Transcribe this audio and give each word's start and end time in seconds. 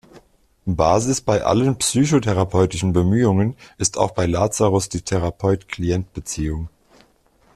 Basis 0.65 1.21
bei 1.21 1.43
allen 1.43 1.75
psychotherapeutischen 1.77 2.91
Bemühungen 2.91 3.55
ist 3.77 3.99
auch 3.99 4.09
bei 4.15 4.25
Lazarus 4.25 4.89
die 4.89 5.03
Therapeut-Klient-Beziehung. 5.03 6.69